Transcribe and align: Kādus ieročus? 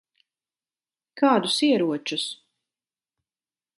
Kādus 1.21 1.57
ieročus? 1.67 2.25